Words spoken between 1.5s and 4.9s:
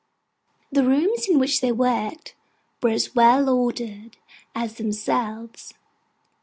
they worked, were as well ordered as